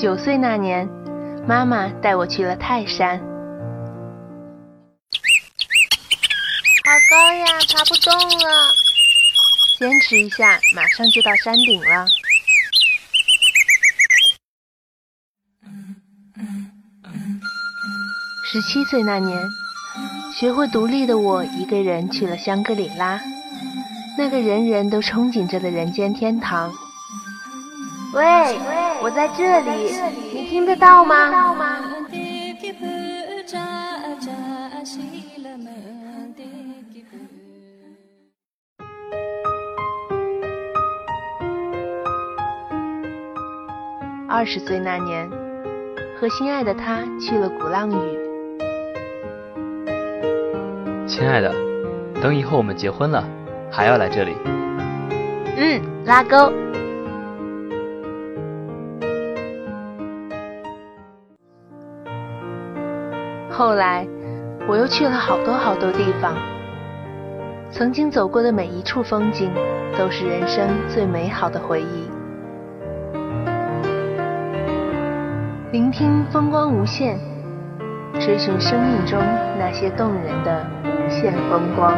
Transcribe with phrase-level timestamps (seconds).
[0.00, 0.88] 九岁那年，
[1.46, 3.18] 妈妈带我去了泰山。
[3.18, 3.24] 好
[7.10, 8.46] 高呀，爬不动了。
[9.78, 12.06] 坚持一下，马上就到山顶了。
[18.50, 19.38] 十七岁那年，
[20.34, 23.20] 学会独立的我，一个人去了香格里拉，
[24.16, 26.72] 那个人人都憧憬着的人间天堂。
[28.14, 28.24] 喂，
[29.02, 29.94] 我在这里，
[30.32, 31.30] 你听得到吗？
[44.28, 45.28] 二十岁那年，
[46.18, 47.94] 和心爱的他去了鼓浪屿。
[51.06, 51.52] 亲爱的，
[52.22, 53.24] 等以后我们结婚了，
[53.72, 54.36] 还要来这里。
[55.56, 56.52] 嗯，拉钩。
[63.60, 64.08] 后来，
[64.66, 66.34] 我又去了好多好多地方。
[67.70, 69.52] 曾经走过的每一处风景，
[69.98, 72.08] 都是人生最美好的回忆。
[75.72, 77.18] 聆听风光无限，
[78.14, 79.18] 追寻生命中
[79.58, 80.66] 那些动人的。
[80.82, 81.92] 无限风光。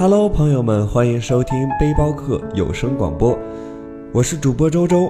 [0.00, 3.38] Hello，朋友们，欢迎收听背包客有声广播，
[4.14, 5.06] 我是主播周周。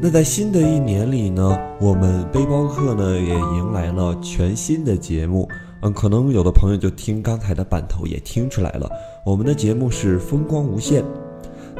[0.00, 5.48] 那在新的一年里呢，我们背包客呢也迎来了全新的节目。
[5.82, 8.88] 嗯，可能有的朋友就听刚才的版头也听出来了，
[9.26, 11.02] 我们的节目是风光无限。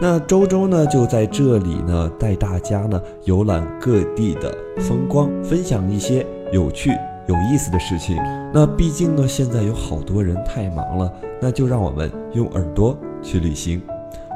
[0.01, 6.91] 那周周呢就在这里呢带大家呢游览各地的风光，分享一些有趣
[7.29, 8.17] 有意思的事情。
[8.53, 13.81] 那毕竟呢现在有好多人太忙了，那就让我们用耳朵去旅行。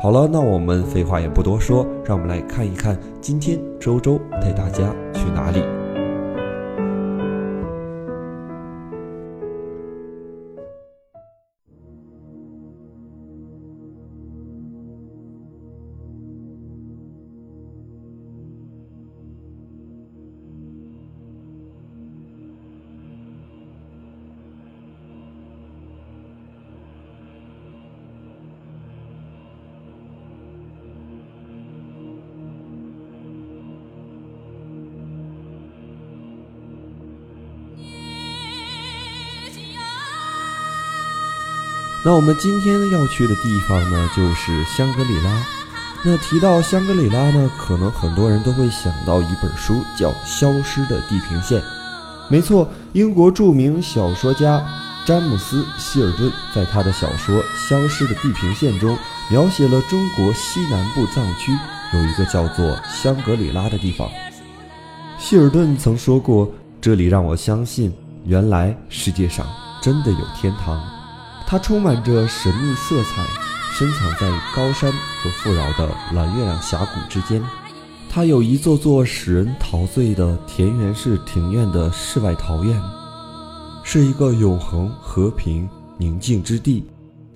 [0.03, 5.82] 好了，那我们废话也不多说，让我们来看一看今天周周带大家去哪里。
[42.05, 45.47] 那我们今天要去的地方呢，就是香格里拉。
[46.05, 51.61] 那提到香格里拉呢，可能很多人都会想到一本书，叫《消失的地平线》。
[52.29, 54.61] 没错，英国著名小说家
[55.07, 58.99] 詹姆斯·希尔顿在他的小说《消失的地平线》中，
[59.31, 61.57] 描写了中国西南部藏区
[61.95, 64.09] 有一个叫做香格里拉的地方。
[65.19, 66.51] 希尔顿曾说过
[66.83, 67.93] ：“这里让我相信，
[68.25, 69.47] 原来世界上
[69.81, 70.83] 真的有天堂。”
[71.47, 73.27] 它充满着神秘色彩，
[73.75, 77.43] 深藏在高山和富饶的蓝月亮峡谷之间。
[78.09, 82.81] 它有一座座使人陶醉的田园式庭院的世外桃源，
[83.83, 86.87] 是一个永恒、和平、宁静之地。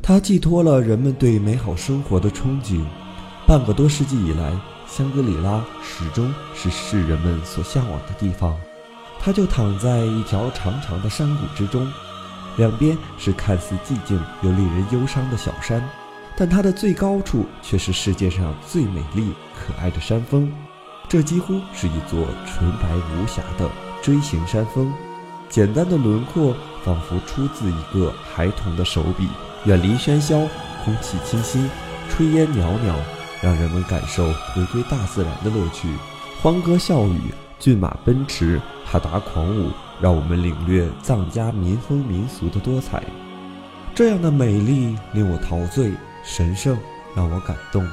[0.03, 2.84] 它寄托了人们对美好生活的憧憬。
[3.47, 4.53] 半个多世纪以来，
[4.87, 8.56] 香格里拉始终是世人们所向往的地方。
[9.19, 11.87] 它就躺在一条长长的山谷之中。
[12.56, 15.83] 两边是看似寂静又令人忧伤的小山，
[16.37, 20.50] 但它的最高处却是世界上最美丽可爱的山峰。
[21.09, 23.71] 这几乎是一座纯白无瑕的
[24.03, 24.93] 锥形山峰，
[25.49, 29.28] 简单的轮廓仿佛出自一个孩童的手笔。
[29.67, 30.49] 远离喧嚣，
[30.84, 31.69] 空气清新，
[32.11, 32.94] 炊烟袅袅，
[33.43, 34.25] 让人们感受
[34.55, 35.88] 回归大自然的乐趣。
[36.41, 37.21] 欢歌笑语，
[37.59, 39.70] 骏马奔驰，哈达狂舞。
[40.00, 43.02] 让我们领略藏家民风民俗的多彩，
[43.94, 46.76] 这样的美丽令我陶醉，神圣
[47.14, 47.87] 让我感动，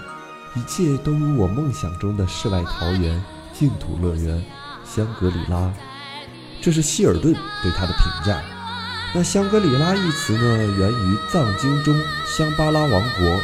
[0.56, 3.24] 一切都如我梦想中的世外桃源、
[3.54, 4.44] 净土乐园——
[4.84, 5.72] 香格里拉。
[6.62, 8.42] 这是希尔顿对它的评价。
[9.16, 11.94] 那香格里拉一词呢，源于藏经中
[12.26, 13.40] 香巴拉王国。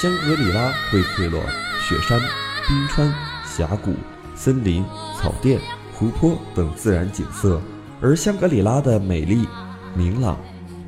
[0.00, 1.38] 香格里拉荟萃了
[1.86, 2.18] 雪山、
[2.66, 3.12] 冰川、
[3.44, 3.94] 峡谷、
[4.34, 4.82] 森林、
[5.20, 5.60] 草甸、
[5.92, 7.60] 湖泊等自然景色。
[8.02, 9.46] 而香格里拉的美丽、
[9.94, 10.38] 明朗、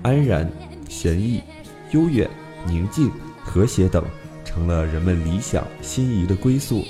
[0.03, 0.50] 安然、
[0.88, 1.43] 闲逸、
[1.91, 2.29] 悠远、
[2.64, 3.11] 宁静、
[3.44, 4.03] 和谐等，
[4.44, 6.82] 成了人们理想心仪的归宿。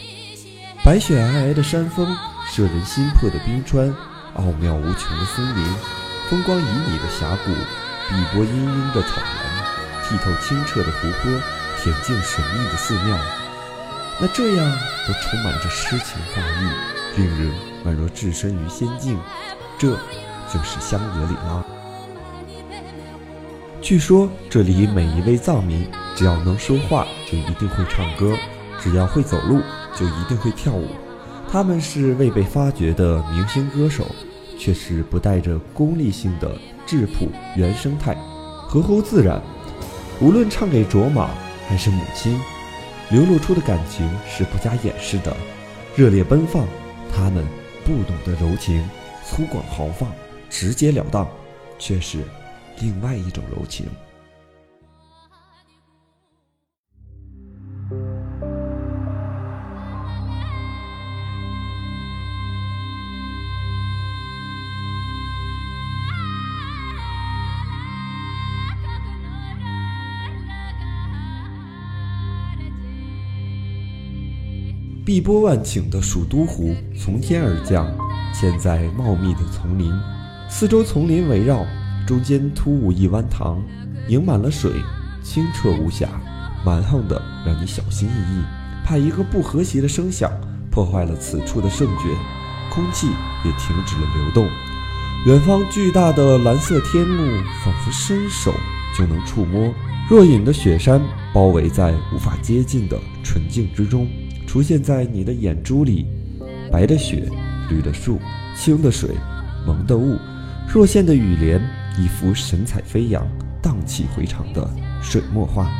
[0.84, 2.06] 白雪皑皑的山峰，
[2.48, 3.92] 摄人心魄的冰川，
[4.34, 5.64] 奥妙无穷的森林，
[6.30, 7.50] 风光旖旎的峡谷，
[8.08, 11.32] 碧波氤氲的草原，剔透清澈的湖泊，
[11.80, 13.18] 恬静神秘的寺庙，
[14.20, 14.72] 那这样
[15.08, 17.52] 都充满着诗情画意，令人
[17.84, 19.18] 宛若置身于仙境。
[19.82, 19.88] 这
[20.46, 21.64] 就是香格里拉。
[23.80, 25.84] 据说这里每一位藏民，
[26.14, 28.36] 只要能说话，就一定会唱歌；
[28.78, 29.60] 只要会走路，
[29.96, 30.86] 就一定会跳舞。
[31.50, 34.06] 他们是未被发掘的明星歌手，
[34.56, 36.56] 却是不带着功利性的
[36.86, 37.26] 质朴
[37.56, 38.16] 原生态，
[38.68, 39.42] 合乎自然。
[40.20, 41.28] 无论唱给卓玛
[41.66, 42.40] 还是母亲，
[43.10, 45.36] 流露出的感情是不加掩饰的，
[45.96, 46.68] 热烈奔放。
[47.12, 47.44] 他们
[47.84, 48.88] 不懂得柔情，
[49.24, 50.12] 粗犷豪放，
[50.50, 51.28] 直截了当，
[51.78, 52.22] 却是
[52.80, 53.86] 另外一种柔情。
[75.04, 77.86] 碧波万顷的蜀都湖从天而降，
[78.32, 79.92] 嵌在茂密的丛林，
[80.48, 81.66] 四周丛林围绕，
[82.06, 83.62] 中间突兀一湾塘，
[84.08, 84.72] 盈满了水，
[85.22, 86.08] 清澈无瑕，
[86.64, 88.42] 蛮横的让你小心翼翼，
[88.84, 90.30] 怕一个不和谐的声响
[90.70, 92.04] 破坏了此处的圣洁，
[92.70, 93.08] 空气
[93.44, 94.48] 也停止了流动。
[95.26, 97.24] 远方巨大的蓝色天幕
[97.64, 98.52] 仿佛伸手
[98.96, 99.72] 就能触摸，
[100.10, 101.00] 若隐的雪山
[101.32, 104.08] 包围在无法接近的纯净之中。
[104.44, 106.04] 出现在你的眼珠里，
[106.70, 107.26] 白的雪，
[107.72, 108.20] 绿的树，
[108.54, 109.16] 青的水，
[109.66, 110.18] 蒙的雾，
[110.68, 111.58] 若现的雨帘，
[111.98, 113.26] 一幅神采飞扬、
[113.62, 114.68] 荡气回肠的
[115.00, 115.70] 水墨画。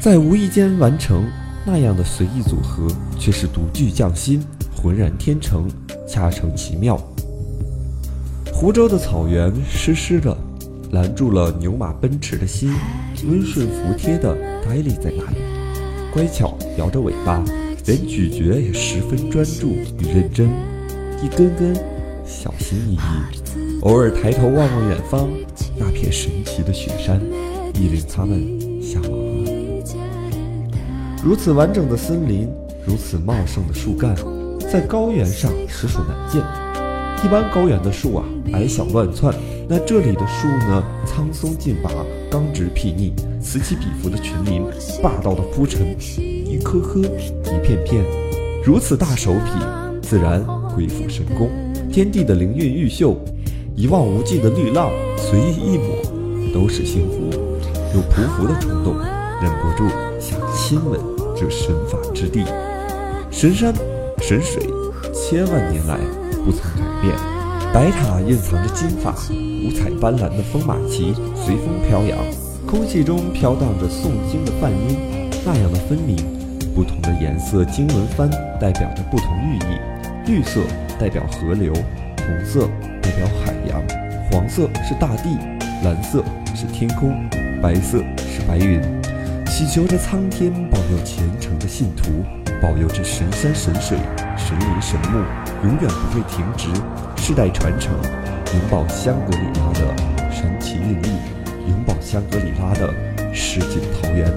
[0.00, 1.24] 在无意间完成
[1.64, 2.88] 那样的随意组合，
[3.18, 4.44] 却是独具匠心，
[4.74, 5.68] 浑然天成，
[6.06, 6.96] 恰成其妙。
[8.52, 10.36] 湖州的草原湿湿的，
[10.92, 12.72] 拦住了牛马奔驰的心，
[13.28, 15.38] 温顺服帖的呆立在那里。
[16.12, 17.44] 乖巧摇着尾巴，
[17.86, 19.68] 连咀嚼也十分专注
[20.00, 20.48] 与认真，
[21.22, 21.72] 一根根
[22.26, 23.80] 小心翼翼。
[23.82, 25.28] 偶尔抬头望望远方，
[25.78, 27.20] 那片神奇的雪山，
[27.74, 29.12] 亦令他们向往。
[31.24, 32.48] 如此完整的森林，
[32.84, 34.16] 如此茂盛的树干，
[34.58, 36.42] 在高原上实属难见。
[37.24, 39.32] 一般高原的树啊，矮小乱窜，
[39.68, 41.90] 那这里的树呢，苍松劲拔，
[42.28, 43.12] 刚直睥睨。
[43.40, 44.64] 此起彼伏的群林，
[45.00, 45.96] 霸道的铺陈，
[46.56, 48.02] 一颗颗，一片片，
[48.64, 50.42] 如此大手笔，自然
[50.74, 51.50] 鬼斧神工。
[51.92, 53.14] 天地的灵韵玉秀，
[53.74, 57.28] 一望无际的绿浪，随意一抹，都是幸福。
[57.94, 58.96] 有匍匐的冲动，
[59.42, 59.86] 忍不住
[60.18, 60.98] 想亲吻
[61.36, 62.42] 这神法之地。
[63.30, 63.74] 神山，
[64.22, 64.62] 神水，
[65.12, 65.98] 千万年来
[66.42, 67.14] 不曾改变。
[67.70, 72.16] 白塔蕴藏着金发，五彩斑斓的风马旗随风飘扬。
[72.66, 74.96] 空气中飘荡着诵经的梵音，
[75.44, 76.16] 那样的分明。
[76.76, 78.28] 不同的颜色经文幡
[78.60, 79.80] 代表着不同寓意：
[80.26, 80.60] 绿色
[80.98, 82.68] 代表河流，红色
[83.00, 83.82] 代表海洋，
[84.30, 85.38] 黄色是大地，
[85.82, 86.22] 蓝色
[86.54, 87.14] 是天空，
[87.62, 88.78] 白色是白云。
[89.46, 92.22] 祈求着苍天保佑虔诚的信徒，
[92.60, 93.96] 保佑着神山神水、
[94.36, 95.16] 神林神木
[95.64, 96.68] 永远不会停止，
[97.16, 97.94] 世代传承，
[98.52, 99.96] 永保香格里拉的
[100.30, 101.08] 神奇韵律。
[101.70, 102.92] 永保香格里拉的
[103.32, 104.30] 世景桃源，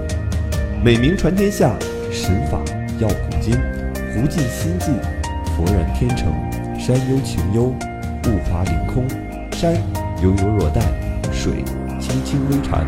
[0.81, 1.75] 美名传天下，
[2.11, 2.59] 神法
[2.99, 3.53] 耀古今，
[4.13, 4.95] 湖尽心尽，
[5.55, 6.33] 佛然天成。
[6.79, 9.05] 山幽情幽，雾华凌空，
[9.51, 9.75] 山
[10.23, 10.81] 悠悠若带，
[11.31, 11.63] 水
[11.99, 12.83] 清清微潺。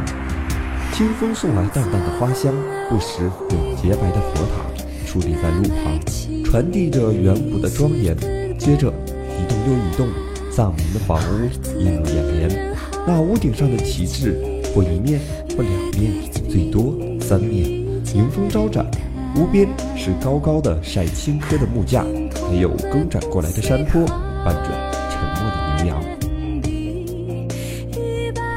[0.94, 2.54] 清风送来淡淡的花香，
[2.90, 4.66] 不时有洁白的佛塔
[5.06, 6.00] 矗立在路旁，
[6.44, 8.16] 传递着远古的庄严。
[8.58, 10.08] 接着一栋又一栋
[10.52, 12.76] 藏民的房屋映入眼帘。
[13.06, 14.36] 那屋顶上的旗帜，
[14.74, 15.20] 或一面，
[15.56, 16.14] 或两面，
[16.50, 17.70] 最多三面，
[18.16, 18.86] 迎风招展。
[19.34, 22.04] 湖边是高高的晒青稞的木架，
[22.50, 24.06] 还有更展过来的山坡，
[24.44, 24.70] 伴着
[25.10, 26.04] 沉默的牛羊。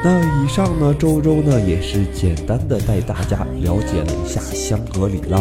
[0.03, 5.39] 那以上呢，周周呢也是简单的带大家了解了一下香格里拉。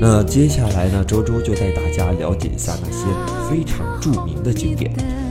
[0.00, 3.04] 那接下来呢，周周就带大家了解一下那些
[3.48, 4.90] 非常著名的景点。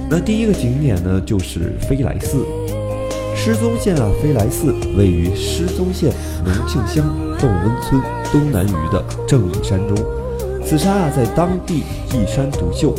[0.10, 2.46] 那第一个景点呢，就是飞来寺。
[3.42, 6.12] 失踪县啊，飞来寺位于失踪县
[6.44, 7.06] 龙庆乡
[7.40, 8.02] 洞温村
[8.34, 9.96] 东南隅的正义山中。
[10.66, 12.94] 此山啊，在当地一山独秀，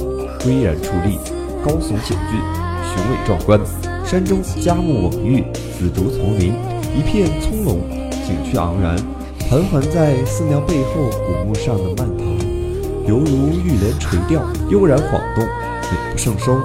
[0.46, 1.18] 巍然矗立，
[1.62, 2.40] 高耸险峻，
[2.88, 3.60] 雄伟壮观。
[4.02, 5.44] 山中佳木蓊郁，
[5.78, 6.54] 紫竹丛林，
[6.96, 7.76] 一片葱茏，
[8.26, 8.96] 景区盎然。
[9.50, 12.38] 盘桓在寺庙背后古墓上的蔓藤，
[13.06, 13.26] 犹如
[13.62, 16.58] 玉莲垂钓，悠然晃动，美不胜收。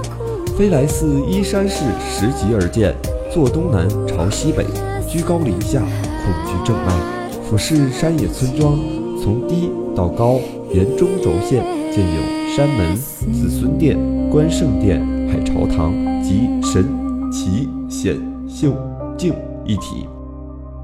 [0.57, 2.95] 飞来寺依山势拾级而建，
[3.35, 4.65] 坐东南朝西北，
[5.09, 8.79] 居高临下，恐惧正脉，俯视山野村庄，
[9.21, 10.39] 从低到高，
[10.73, 11.61] 沿中轴线
[11.91, 13.97] 建有山门、子孙殿、
[14.29, 15.91] 关圣殿、海朝堂
[16.23, 16.85] 及神、
[17.29, 18.73] 奇、显、秀、
[19.17, 19.33] 静
[19.65, 20.07] 一体。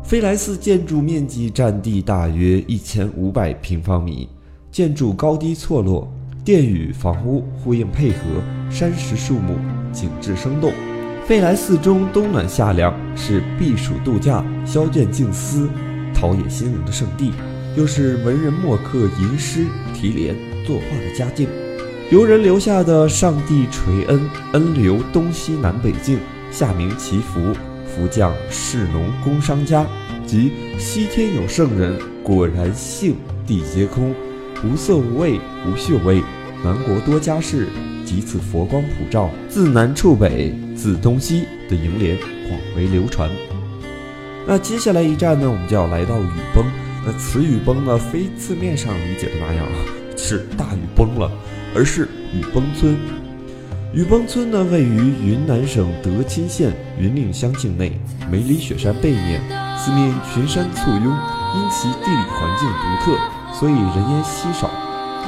[0.03, 4.27] 飞来寺建筑面积占地大约一千五百平方米，
[4.69, 6.05] 建筑高低错落，
[6.43, 8.17] 殿宇房屋呼应配合，
[8.69, 9.55] 山石树木
[9.93, 10.73] 景致生动。
[11.27, 15.69] 飞来寺中冬暖夏凉，是避暑度假、消倦静思、
[16.13, 17.31] 陶冶心灵的圣地，
[17.77, 20.35] 又是文人墨客吟诗题联、
[20.65, 21.47] 作画的佳境。
[22.09, 27.53] 游人留下的“上帝垂恩，恩流东西南北境，下明祈福，
[27.85, 29.85] 福降士农工商家”。
[30.27, 33.15] 即西天有圣人，果然性
[33.47, 34.13] 地皆空，
[34.65, 36.21] 无色无味无嗅味。
[36.63, 37.67] 南国多家事，
[38.05, 42.17] 即此佛光普照，自南处北，自东西的楹联
[42.49, 43.29] 广为流传。
[44.47, 46.65] 那接下来一站呢，我们就要来到雨崩。
[47.05, 49.77] 那此雨崩呢，非字面上理解的那样啊
[50.17, 51.31] 是大雨崩了，
[51.75, 52.97] 而是雨崩村。
[53.93, 57.91] 雨崩村呢，位于云南省德钦县云岭乡境内，
[58.31, 59.39] 梅里雪山背面。
[59.77, 63.17] 四面群山簇拥，因其地理环境独特，
[63.53, 64.67] 所以人烟稀少。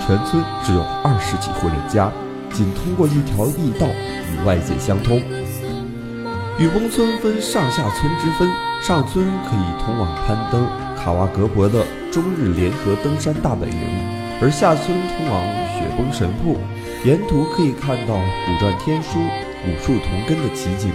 [0.08, 2.12] 全村只有二十几户人家，
[2.52, 3.86] 仅通过一条驿道
[4.32, 5.22] 与外界相通。
[6.60, 8.48] 雨崩村分上下村之分，
[8.80, 10.64] 上村可以通往攀登
[10.96, 13.80] 卡瓦格博的中日联合登山大本营，
[14.40, 15.42] 而下村通往
[15.74, 16.60] 雪崩神瀑，
[17.04, 18.14] 沿途可以看到
[18.46, 19.18] 古篆天书、
[19.66, 20.92] 古树同根的奇景。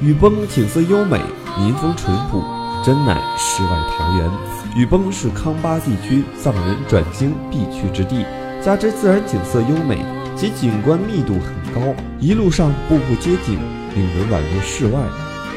[0.00, 1.20] 雨崩景色优美，
[1.56, 2.42] 民风淳朴。
[2.84, 4.30] 真乃世外桃源。
[4.76, 8.24] 雨崩是康巴地区藏人转经必去之地，
[8.60, 10.04] 加之自然景色优美，
[10.36, 13.58] 其景观密度很高，一路上步步接景，
[13.96, 15.00] 令人宛若世外。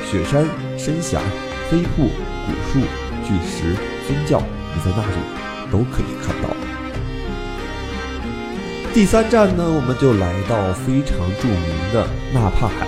[0.10, 0.44] 雪山、
[0.76, 1.20] 深峡、
[1.70, 2.10] 飞瀑、
[2.48, 2.80] 古树、
[3.24, 3.76] 巨石、
[4.08, 4.42] 宗教，
[4.74, 6.50] 你在那里都可以看到。
[8.92, 12.88] 第三站呢，我们就来到非常著名的纳帕海。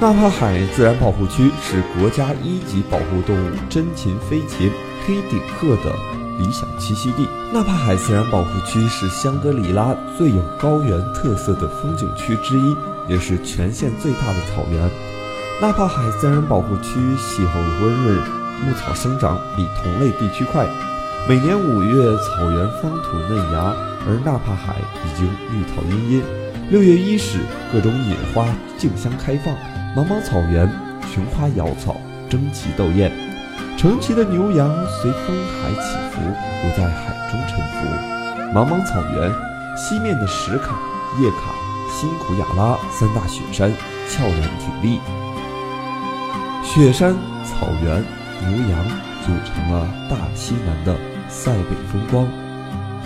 [0.00, 4.72] 纳帕海自然保护区是国家一级保护动物珍禽飞禽
[5.06, 5.94] 黑顶鹤的
[6.38, 7.28] 理想栖息地。
[7.52, 12.74] 纳帕海自然保护区是香格里拉最有高原特色的风景区之一，
[13.10, 14.90] 也是全县最大的草原。
[15.60, 18.16] 纳帕海自然保护区气候温润，
[18.64, 20.64] 牧草生长比同类地区快。
[21.28, 23.74] 每年五月，草原方土嫩芽，
[24.06, 26.22] 而纳帕海已经绿草茵茵。
[26.70, 27.40] 六月伊始，
[27.72, 28.46] 各种野花
[28.78, 29.52] 竞相开放。
[29.96, 30.70] 茫茫草原，
[31.12, 32.00] 雄花瑶草
[32.30, 33.10] 争奇斗艳，
[33.76, 34.70] 成群的牛羊
[35.02, 36.20] 随风海起伏，
[36.62, 38.54] 不在海中沉浮。
[38.54, 39.30] 茫茫草原，
[39.76, 40.78] 西面的石卡、
[41.20, 41.52] 叶卡、
[41.90, 43.70] 辛苦雅拉三大雪山
[44.08, 45.00] 悄然挺立，
[46.62, 48.02] 雪山、草原、
[48.46, 48.84] 牛羊
[49.22, 50.96] 组成了大西南的
[51.28, 52.26] 塞北风光。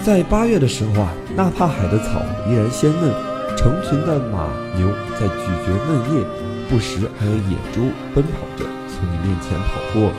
[0.05, 3.11] 在八月的时候啊，纳帕海的草依然鲜嫩，
[3.57, 4.87] 成群的马牛
[5.19, 6.25] 在咀嚼嫩叶。
[6.69, 10.13] 不时还有野猪奔跑着从你面前跑过，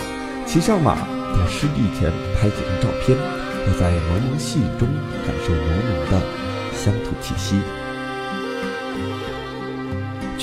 [0.46, 4.88] 骑上马在湿地前拍几张照片，或在蒙蒙细雨中
[5.26, 6.22] 感受浓浓的
[6.74, 7.62] 乡土气息。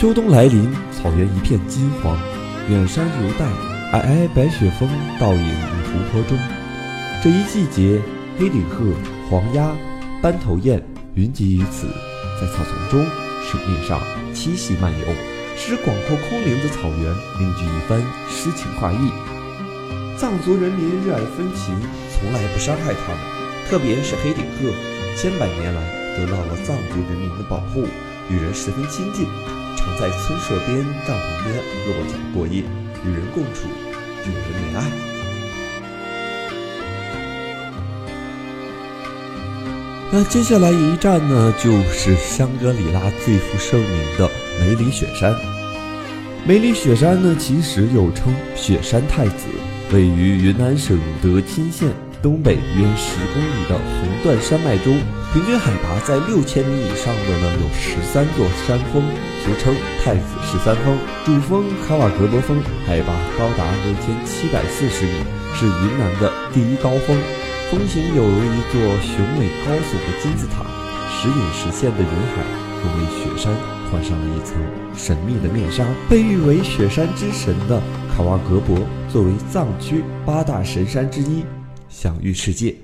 [0.02, 2.18] 秋冬来临，草原一片金黄，
[2.68, 3.46] 远山如黛，
[3.92, 4.88] 皑皑白雪峰
[5.20, 5.52] 倒影于
[5.86, 6.36] 湖泊中。
[7.22, 8.02] 这一季节，
[8.36, 8.92] 黑顶鹤、
[9.30, 9.70] 黄鸭、
[10.20, 10.82] 斑头雁
[11.14, 11.86] 云集于此，
[12.40, 13.06] 在草丛中、
[13.44, 14.00] 水面上
[14.34, 15.06] 栖息漫游。
[15.56, 19.08] 使广阔空灵的草原凝聚一番诗情画意。
[20.18, 21.78] 藏族人民热爱风情，
[22.10, 23.20] 从来不伤害它们，
[23.70, 24.68] 特别是黑顶鹤，
[25.16, 25.80] 千百年来
[26.16, 27.86] 得到了藏族人民的保护，
[28.28, 29.28] 与人十分亲近，
[29.84, 32.62] 常在村舍边、帐篷边落脚过夜，
[33.04, 33.66] 与人共处，
[34.24, 34.80] 与人怜爱。
[40.14, 45.34] 那接下来一站呢，就是香格里拉最负盛名的梅里雪山。
[46.46, 49.46] 梅里雪山呢，其实又称雪山太子，
[49.92, 51.88] 位于云南省德钦县
[52.20, 54.98] 东北约十公里的横断山脉中，
[55.32, 59.02] 平均海拔在六千米以上的呢有十三座山峰，
[59.42, 59.74] 俗称
[60.04, 60.98] 太子十三峰。
[61.24, 65.12] 主峰卡瓦格博峰海拔高达六千七百四十米，
[65.54, 67.16] 是云南的第一高峰，
[67.70, 70.66] 峰形有如一座雄伟高耸的金字塔，
[71.08, 72.44] 时隐时现的云海
[72.84, 73.50] 又为雪山。
[73.90, 74.56] 换上了一层
[74.94, 75.82] 神秘的面纱。
[76.10, 77.80] 被誉为雪山之神的
[78.14, 78.78] 卡瓦格博，
[79.10, 81.42] 作为藏区八大神山之一，
[81.88, 82.81] 享誉世界。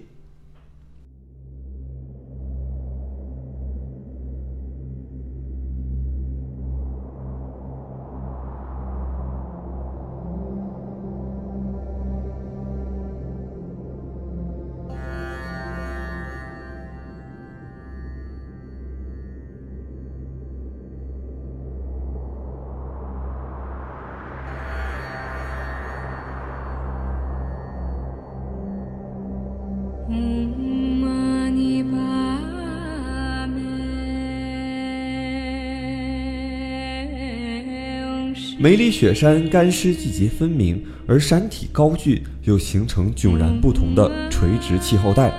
[38.61, 45.33] 梅里雪山干湿季节分明，而山体高峻，又形成迥然不同的垂直气候带。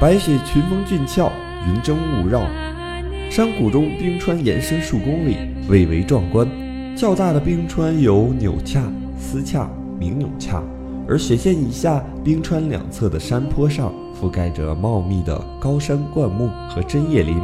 [0.00, 1.30] 白雪群峰峻峭，
[1.68, 2.48] 云蒸雾绕，
[3.30, 5.36] 山谷中冰川延伸数公里，
[5.68, 6.48] 蔚为壮观。
[6.96, 8.82] 较大的冰川有纽恰、
[9.18, 9.68] 斯恰、
[10.00, 10.62] 明纽恰，
[11.06, 17.36] 而雪线以下冰川两侧的山坡上覆盖着茂密的高山灌木和针叶林，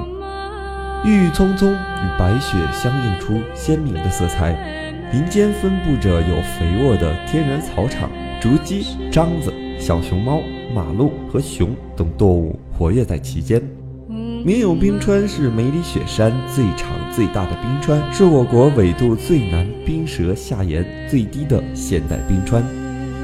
[1.05, 4.89] 郁郁葱葱与白雪相映出鲜明的色彩。
[5.12, 8.09] 林间分布着有肥沃的天然草场，
[8.40, 10.40] 竹鸡、獐子、小熊猫、
[10.73, 13.61] 马鹿和熊等动物活跃在其间。
[14.09, 22.62] 明永冰川是梅里雪山最长最大的冰川，是我国纬度最南、冰舌下沿最低的现代冰川。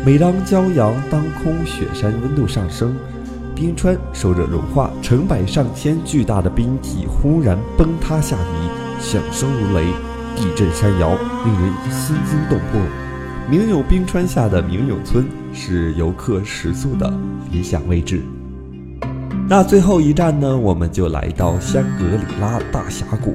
[0.04, 2.96] 每当骄阳当空，雪山温度上升，
[3.54, 9.86] 冰川受热融化，成百上千巨大的冰体忽然崩塌下移，响声如雷，
[10.36, 12.80] 地震山摇，令人心惊动魄。
[13.50, 17.12] 明永冰川下的明永村是游客食宿的
[17.50, 18.22] 理想位置。
[19.48, 23.34] 那最后一站呢，我们就来到香格里拉大峡谷。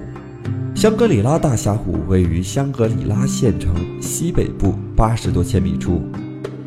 [0.75, 6.01] 香格里拉大峡谷位于香格里拉县城西北部八十多千米处，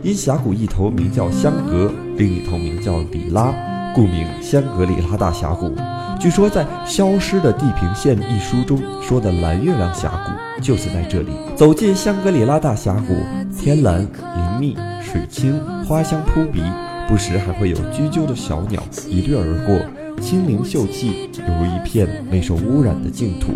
[0.03, 3.53] 因峡谷一头名叫香格，另一头名叫里拉，
[3.95, 5.73] 故名香格里拉大峡谷。
[6.19, 11.31] 据说在《消失的地平线》一书中说的蓝月亮峡谷就是在这里。
[11.55, 13.15] 走进香格里拉大峡谷，
[13.57, 16.61] 天蓝林密，水清，花香扑鼻。
[17.07, 19.79] 不时还会有啾啾的小鸟一掠而过，
[20.23, 23.53] 清灵秀气，犹如一片未受污染的净土。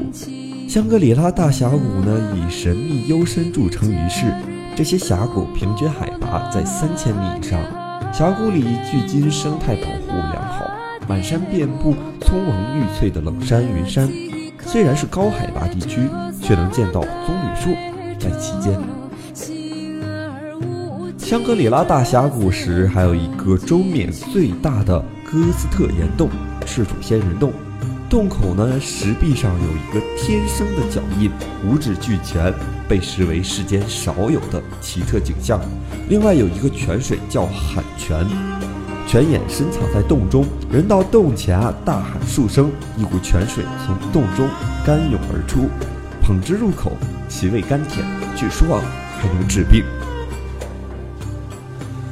[0.69, 4.27] 香格里拉大峡谷呢，以神秘幽深著称于世。
[4.77, 7.59] 这些峡谷平均海拔在三千米以上，
[8.13, 10.69] 峡谷里距今生态保护良好，
[11.07, 14.09] 满山遍布葱茏郁翠的冷杉云杉。
[14.67, 16.01] 虽然是高海拔地区，
[16.43, 17.71] 却能见到棕榈树
[18.19, 18.77] 在其间。
[21.17, 26.29] 香格里拉大峡谷时，还有一个州面最大的哥斯特岩洞——
[26.67, 27.53] 赤土仙人洞。
[28.09, 31.31] 洞口呢，石壁上有一个天生的脚印，
[31.67, 32.53] 五指俱全，
[32.89, 35.61] 被视为世间少有的奇特景象。
[36.09, 38.27] 另外有一个泉水叫喊泉，
[39.07, 44.49] 泉眼深藏在洞中，人到洞前啊，大喊数声，一股泉水从洞中
[44.87, 45.69] 干涌而出，
[46.23, 46.93] 捧之入口，
[47.29, 48.83] 其味甘甜，据说啊，
[49.21, 49.85] 还能治病。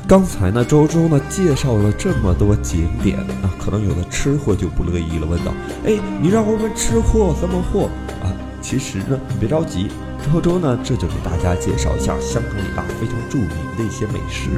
[0.08, 5.52] 刚才呢，周周呢介绍了这么多景点啊，可能有的吃货就不乐意了，问道
[5.84, 7.90] ：“哎，你让我们吃货怎么货
[8.22, 8.30] 啊？”
[8.62, 9.88] 其实呢，别着急，
[10.32, 14.48] 周周呢这就给大家介绍一下香格里拉非常著名的一些美食。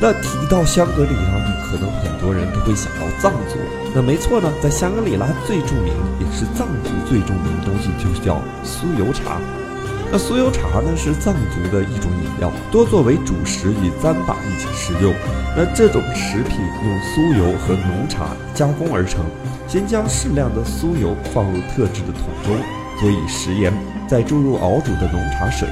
[0.00, 3.56] 那提到香格里拉呢，可能很多人都会想到藏族。
[3.94, 9.38] 那没错呢，在香格里拉最著名也是藏族最著名的东西，就是叫酥油茶。
[10.14, 15.10] 那酥油茶呢，是藏族的一种饮料，多作为主食与糌粑一起食用。
[15.56, 19.24] 那这种食品用酥油和浓茶加工而成，
[19.66, 22.54] 先将适量的酥油放入特制的桶中，
[23.00, 23.72] 佐以食盐，
[24.06, 25.66] 再注入熬煮的浓茶水，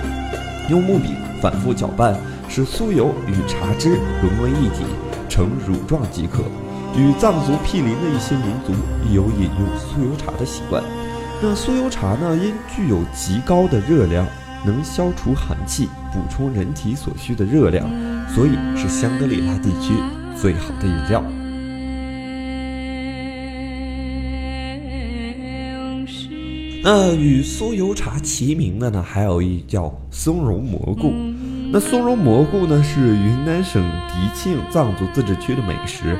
[0.70, 2.16] 用木柄反复搅拌，
[2.48, 3.90] 使酥油与茶汁
[4.22, 4.86] 融为一体，
[5.28, 6.40] 成乳状即可。
[6.96, 8.72] 与藏族毗邻的一些民族
[9.06, 10.82] 亦有饮用酥油茶的习惯。
[11.42, 12.36] 那酥油茶呢？
[12.36, 14.26] 因具有极高的热量，
[14.62, 17.88] 能消除寒气，补充人体所需的热量，
[18.28, 19.94] 所以是香格里拉地区
[20.38, 21.24] 最好的饮料。
[26.82, 31.10] 那与酥油茶齐名的呢，还有一叫松茸蘑菇。
[31.72, 36.18] 那松茸蘑菇呢，是云南省迪庆藏族自治区的美食。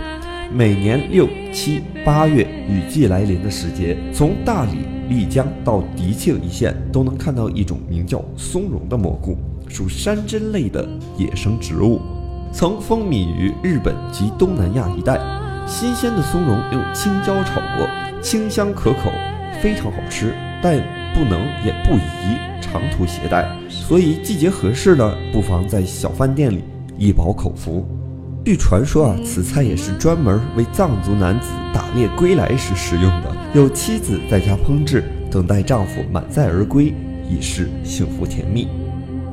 [0.53, 10.85] 每年六七八月雨季来临的时节，从大理、丽江到迪庆一线，都能看到一种名叫松茸的蘑菇，属山珍类的
[11.17, 12.01] 野生植物，
[12.53, 15.21] 曾风靡于日本及东南亚一带。
[15.69, 17.89] 新鲜的松茸用青椒炒过，
[18.21, 19.13] 清香可口，
[19.63, 20.77] 非常好吃，但
[21.15, 26.65] 不能也不宜长途携带，所以季节合适呢，不妨在小饭店里
[26.99, 27.87] 一饱口福。
[28.43, 33.31] 据传说啊，此菜也是专门为藏族男子打猎归来时食用的。
[33.53, 36.95] 有妻子在家烹制，等待丈夫满载而归，
[37.29, 38.67] 以示幸福甜蜜。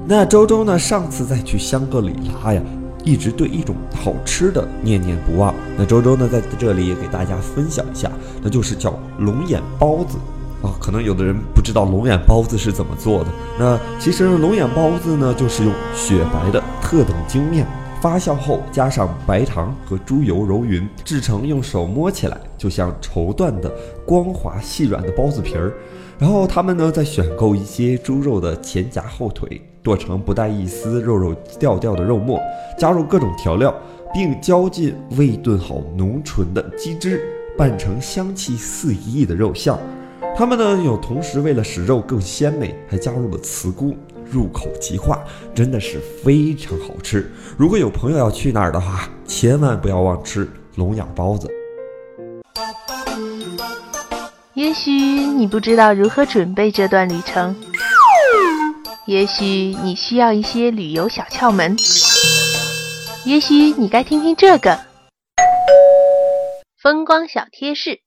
[0.05, 0.77] 那周周呢？
[0.77, 2.61] 上次再去香格里拉呀，
[3.05, 5.55] 一直对一种好吃的念念不忘。
[5.77, 8.11] 那周周呢，在这里也给大家分享一下，
[8.43, 10.17] 那就是叫龙眼包子
[10.61, 10.75] 啊。
[10.81, 13.29] 可能有的人不知道龙眼包子是怎么做的。
[13.57, 17.65] 那其实龙眼包子呢，就是用雪白的特等精面。
[17.99, 23.71] 发酵后加上白糖和猪油揉匀，制成用手摸起来就像绸缎的
[24.05, 25.73] 光滑细软的包子皮儿。
[26.19, 32.39] 然后他们呢再选购一些猪肉的前夹后腿，剁成不带一丝肉肉调调的肉末，
[32.77, 33.73] 加入各种调料，
[34.13, 37.23] 并浇进未炖好浓醇的鸡汁，
[37.57, 39.79] 拌成香气四溢的肉馅儿。
[40.35, 43.95] 他们呢有同时为了使肉更鲜美，还加入了茨菇，
[44.31, 45.23] 入口即化，
[45.55, 47.31] 真的是非常好吃。
[47.57, 51.47] 如果有朋友要去那儿的话，千万不要忘吃龙眼包子。
[54.53, 57.55] 也许你不知道如何准备这段旅程，
[59.05, 61.77] 也许你需要一些旅游小窍门，
[63.23, 64.79] 也许你该听听这个
[66.81, 67.99] 风光小贴士。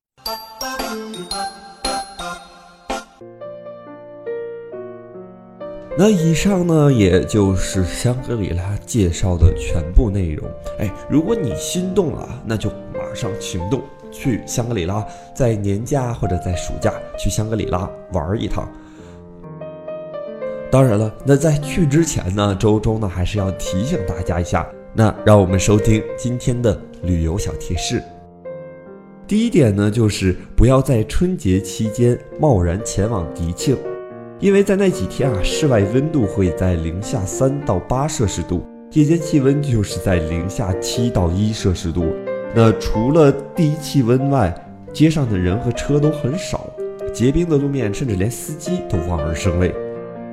[6.03, 10.51] 那以上呢，也就是香格里拉介绍的全部内容。
[10.79, 13.83] 哎，如果你心动了，那就马上行动。
[14.11, 18.67] 去香格里拉，在年假或者在暑假去香格里拉玩一趟。
[20.71, 24.67] 当然了，那在去之前呢，周周呢还是要提醒大家一下。
[24.95, 28.03] 那让我们收听今天的旅游小贴士。
[29.29, 33.77] 第一点呢，就是不要在春节期间贸然前往迪庆，
[34.41, 42.07] 因为在那几天啊，室外温度会在零下三到八摄氏度，夜间气温就是在零下七到一摄氏度。
[42.55, 44.55] 那除了低气温外，
[44.95, 46.71] 街上的人和车都很少，
[47.13, 49.75] 结冰的路面甚至连司机都望而生畏。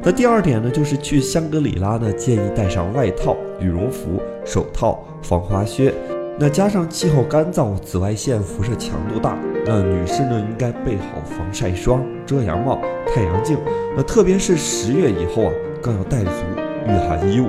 [0.02, 5.93] 那第二点呢，就是去香格里拉呢，建议带上外套、羽绒服、手套、防滑靴。
[6.39, 13.58] 那加上气候干燥，紫外线辐射强度大，那女士呢应该备好防晒霜、遮阳帽、太阳镜。
[13.95, 16.30] 那特别是十月以后啊，更要带足
[16.86, 17.47] 御寒衣物。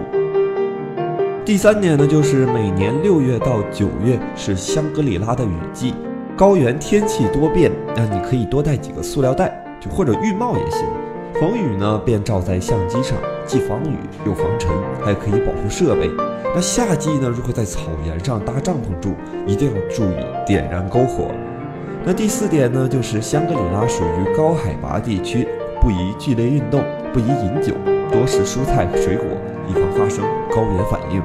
[1.44, 5.94] 第三点呢，就是每年六月到九月是香格里拉的雨季，
[6.34, 10.86] 高原天气多变，那你可以多带几个塑料袋，就或者浴帽也行。
[11.38, 14.70] 防雨呢，便罩在相机上，既防雨又防尘，
[15.02, 16.10] 还可以保护设备。
[16.54, 19.14] 那夏季呢，如果在草原上搭帐篷住，
[19.46, 21.30] 一定要注意点燃篝火。
[22.04, 25.48] 那第四点呢，就是香格里拉属于高海拔地区，
[25.80, 27.72] 不宜剧烈运动，不宜饮酒，
[28.12, 29.26] 多食蔬菜水果，
[29.66, 31.22] 以防发生高原反应。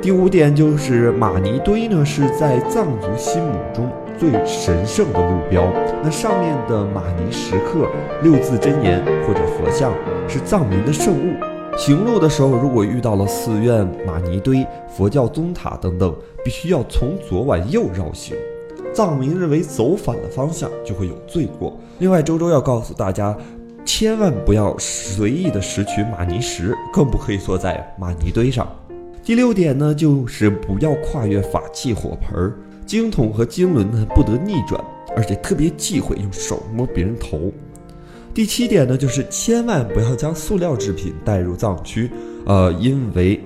[0.00, 5.66] 第五点就是玛尼堆呢，是在藏族心目中最神圣的路标。
[6.02, 7.86] 那上面的玛尼石刻、
[8.22, 9.92] 六字真言或者佛像，
[10.30, 11.34] 是藏民的圣物。
[11.76, 16.14] 行路的时候，如果遇到了寺院、玛尼堆、佛教宗塔等等，
[16.44, 18.36] 必须要从左往右绕行。
[18.94, 21.76] 藏民认为走反了方向就会有罪过。
[21.98, 23.36] 另外，周周要告诉大家，
[23.84, 28.68] 千万不要随意的拾取玛尼石，更不可以坐在玛尼堆上。
[29.24, 32.52] 第六点呢，就是不要跨越法器火盆儿，
[32.86, 34.80] 经筒和经轮呢不得逆转，
[35.16, 37.52] 而且特别忌讳用手摸别人头。
[38.32, 42.10] 第七点呢，就是千万不要将塑料制品带入藏区，
[42.46, 43.40] 呃，因为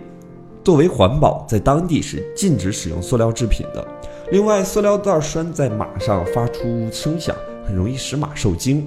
[0.62, 3.86] 作为环保，在当地是禁止使用塑料制品的。
[4.30, 7.34] 另外，塑料袋拴在马上发出声响，
[7.66, 8.86] 很容易使马受惊。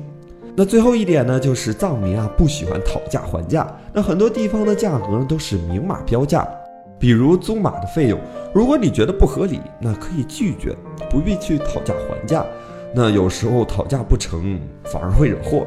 [0.56, 6.48] 那最后一点呢，就是藏民啊不喜欢讨价还价，那很多地方的价格都是明码标价。
[7.00, 8.20] 比如租马的费用，
[8.54, 10.76] 如果你觉得不合理，那可以拒绝，
[11.10, 12.46] 不必去讨价还价。
[12.94, 15.66] 那有时候讨价不成，反而会惹祸。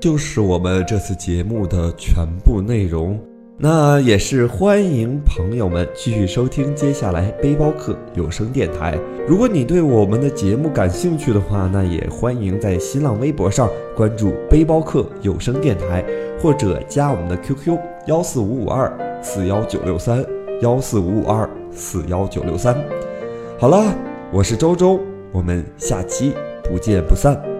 [0.00, 3.18] 就是我们这次节目的全部内容。
[3.60, 8.96] 那也是欢迎朋友们继续收听接下来背包客有声电台。
[9.26, 16.04] 如果你对我们的节目感兴趣的话，那也欢迎在新浪微博上关注背包客有声电台，
[16.40, 20.24] 或者加我们的 QQ 幺四五五二四幺九六三
[20.62, 22.76] 幺四五五二四幺九六三。
[23.58, 23.92] 好了，
[24.32, 25.00] 我是周周，
[25.32, 26.32] 我们下期
[26.62, 27.57] 不见不散。